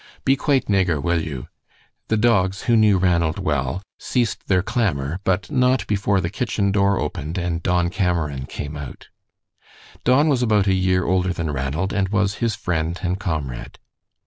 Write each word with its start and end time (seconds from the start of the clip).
"Be 0.25 0.35
quate, 0.35 0.65
Nigger, 0.65 0.99
will 0.99 1.21
you!" 1.21 1.45
The 2.07 2.17
dogs, 2.17 2.63
who 2.63 2.75
knew 2.75 2.97
Ranald 2.97 3.37
well, 3.37 3.83
ceased 3.99 4.47
their 4.47 4.63
clamor, 4.63 5.19
but 5.23 5.51
not 5.51 5.85
before 5.85 6.19
the 6.19 6.29
kitchen 6.31 6.71
door 6.71 6.99
opened 6.99 7.37
and 7.37 7.61
Don 7.61 7.91
Cameron 7.91 8.47
came 8.47 8.75
out. 8.75 9.09
Don 10.03 10.27
was 10.27 10.41
about 10.41 10.65
a 10.65 10.73
year 10.73 11.05
older 11.05 11.31
than 11.31 11.51
Ranald 11.51 11.93
and 11.93 12.09
was 12.09 12.37
his 12.41 12.55
friend 12.55 12.99
and 13.03 13.19
comrade. 13.19 13.77